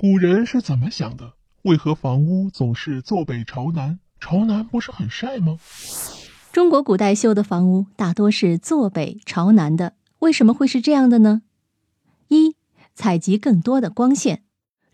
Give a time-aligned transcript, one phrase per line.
[0.00, 1.34] 古人是怎么想的？
[1.64, 3.98] 为何房屋总是坐北朝南？
[4.18, 5.58] 朝南不是很晒吗？
[6.50, 11.42] 中国古代修的房屋大多是坐北朝南的，为什么会是这样的呢？
[12.28, 12.56] 一、
[12.94, 14.42] 采集更多的光线。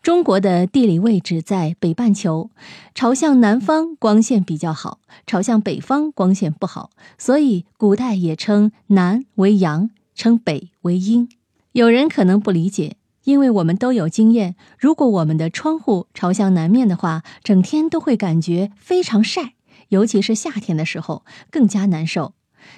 [0.02, 2.50] 中国的地理位置在北半球，
[2.92, 11.28] 朝向南方光线比较好，朝向北方光线不好，所以古代也称南为阳，称北为阴。
[11.70, 12.96] 有人可能不理解。
[13.26, 19.54] 因为我们都有经验，如果我们的窗户朝向南面的话，整天都会感觉非常晒，
[19.88, 22.34] 尤其是夏天的时候更加难受。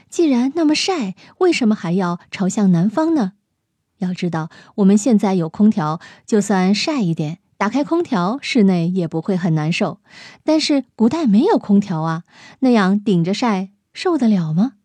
[0.08, 3.34] 既然那么晒，为什么还要朝向南方呢？
[3.98, 10.00] 要知道，我们现在有空调，就算晒一点，打开空调，室内也不会很难受。
[10.44, 12.24] 但是古代没有空调啊，
[12.60, 14.76] 那样顶着晒受得了吗？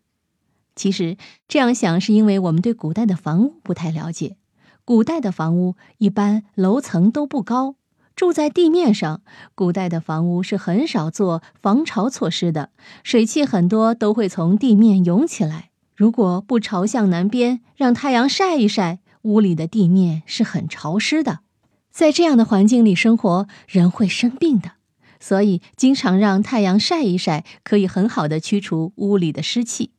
[0.76, 1.16] 其实
[1.48, 4.36] 这样想，是因为我们对古代的房屋不太了解。
[4.86, 7.76] 古代的房屋一般楼层都不高，
[8.18, 9.22] 住在地面上。
[9.56, 12.70] 古代的房屋是很少做防潮措施的，
[13.02, 15.70] 水汽很多都会从地面涌起来。
[15.96, 21.40] 如果不朝向南边，让太阳晒一晒，屋里的地面是很潮湿的。
[21.90, 24.72] 在这样的环境里生活，人会生病的。
[25.22, 29.92] 所以，经常让太阳晒一晒，可以很好的驱除屋里的湿气。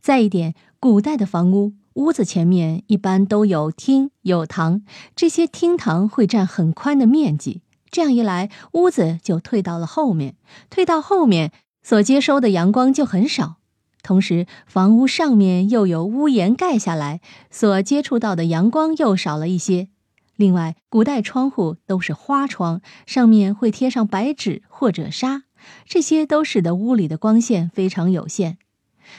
[0.00, 1.74] 再一点，古代的房屋。
[1.94, 4.82] 屋子前面一般都有厅有堂，
[5.16, 7.62] 这些厅堂会占很宽的面积。
[7.90, 10.36] 这样一来，屋子就退到了后面，
[10.70, 11.50] 退到后面
[11.82, 13.56] 所接收的阳光就很少。
[14.02, 19.88] 同时，房屋上面又有屋檐盖下来，所接触到的阳光又少了一些。
[20.36, 25.42] 另外，古代窗户都是花窗，上面会贴上白纸或者纱，
[25.84, 28.56] 这些都使得屋里的光线非常有限。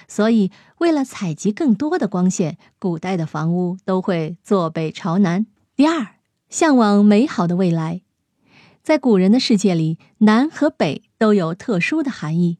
[0.07, 5.45] 所以，为了采集更多的光线，古代的房屋都会坐北朝南。
[5.75, 6.15] 第二，
[6.49, 8.01] 向往美好的未来，
[8.83, 12.57] 在古人的世界里，南和北都有特殊的含义。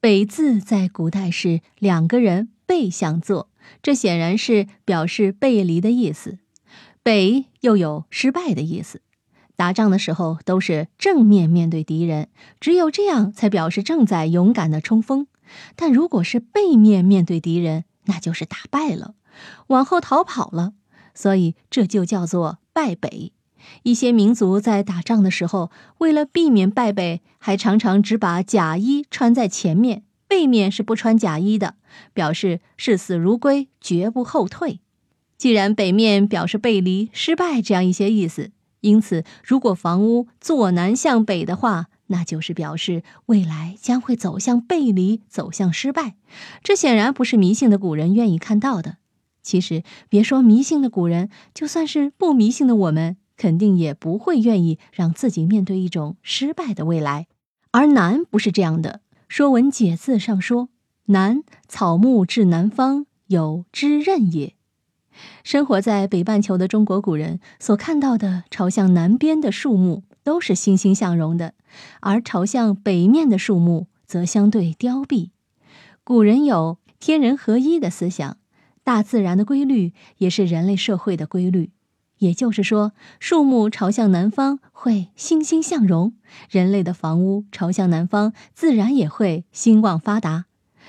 [0.00, 3.48] 北字在古代是两个人背向坐，
[3.80, 6.38] 这显然是表示背离的意思。
[7.04, 9.00] 北又有失败的意思，
[9.56, 12.28] 打仗的时候都是正面面对敌人，
[12.60, 15.26] 只有这样才表示正在勇敢的冲锋。
[15.76, 19.14] 但如果是背面面对敌人，那就是打败了，
[19.68, 20.72] 往后逃跑了，
[21.14, 23.32] 所以这就叫做败北。
[23.84, 31.76] 一些民族在打仗的时候，为了避免败北，还常常只把甲衣穿在前面，背面是不穿甲衣的，
[32.12, 34.80] 表示视死如归，绝不后退。
[35.38, 46.14] 既然北面表示背离、失败这样一些意思，因此如果房屋坐南向北的话，那就是表示未来将会走向背离，走向失败。
[46.62, 48.98] 这显然不是迷信的古人愿意看到的。
[49.42, 57.26] 其实，别说迷信的古人，就算是不迷信的我们，肯定也不会愿意让自己面对一种失败的未来。
[57.72, 60.68] 而南不是这样的，《说文解字》上说
[61.06, 64.54] ：“南，草木至南方，有之任也。”
[65.42, 70.04] 生活在北半球的中国古人所看到的朝向南边的树木。
[70.24, 71.54] 都是欣欣向荣的，
[72.00, 75.30] 而朝向北面的树木则相对凋敝。
[76.04, 78.36] 古人有天人合一的思想，
[78.84, 81.70] 大自然的规律也是人类社会的规律。
[82.18, 86.14] 也就是说，树木朝向南方会欣欣向荣，
[86.48, 90.44] 人类的房屋朝向南方自然也会兴旺发达。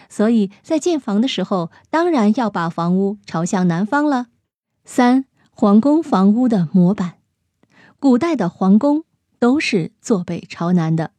[0.09, 4.27] 所以在建房的时候，当然要把房屋朝向南方了。
[4.85, 7.15] 三皇宫房屋的模板，
[7.99, 9.03] 古代的皇宫。
[9.43, 11.11] 都是坐北朝南的，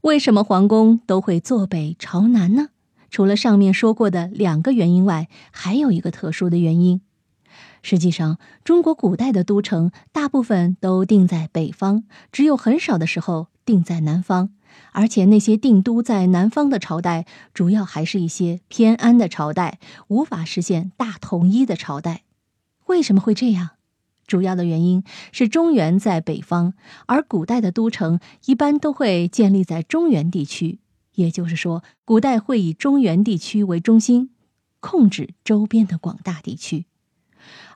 [0.00, 2.68] 为什么皇宫都会坐北朝南呢？
[3.10, 7.02] 除了上面说过的两个原因外，还有一个特殊的原因。
[7.82, 14.48] 实际上，中国古代的都城大部分都定在北方，只有很少的时候定在南方。
[14.92, 22.22] 而且那些定都在南方的朝代，主要还是一些偏安的朝代，无法实现大统一的朝代。
[22.86, 23.72] 为什么会这样？
[24.28, 25.02] 主要的原因
[25.32, 26.74] 是中原在北方，
[27.06, 30.78] 而古代的都城一般都会建立在中原地区，
[31.14, 34.30] 也就是说，古代会以中原地区为中心，
[34.80, 36.84] 控制周边的广大地区。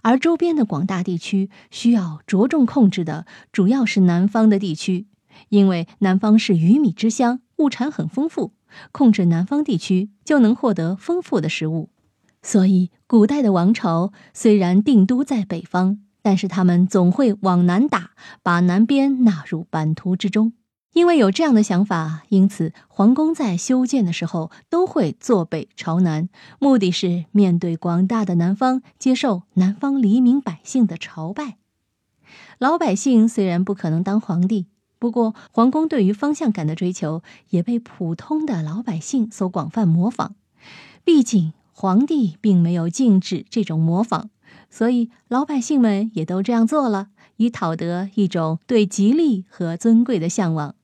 [0.03, 5.07] 而周边的广大地区需要着重控制的，主要是南方的地区，
[5.49, 8.53] 因为南方是鱼米之乡，物产很丰富，
[8.91, 11.89] 控制南方地区就能获得丰富的食物。
[12.43, 16.01] 所以，古代的王朝虽然定都在北方。
[16.23, 20.53] 但是他们总会往南打，把南边纳入版图之中。
[20.93, 26.29] 因为有这样的想法，因此皇宫在修建的时候都会坐北朝南，
[26.59, 31.57] 目的是面对广大的南方，接受南方黎民百姓的朝拜。
[32.59, 34.67] 老百姓虽然不可能当皇帝，
[34.99, 40.35] 不过皇宫对于方向感的追求也被普通的老百姓所广泛模仿。
[41.05, 44.29] 毕竟皇帝并没有禁止这种模仿，
[44.71, 50.75] 所以老百姓们也都这样做了，以讨得一种对吉利和尊贵的向往。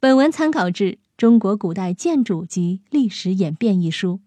[0.00, 4.20] 本文参考至《中国古代建筑及历史演变》一书。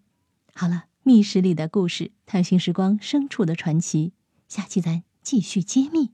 [0.54, 4.12] 好了，密室里的故事，探寻时光深处的传奇，
[4.48, 6.10] 下期咱继续揭秘。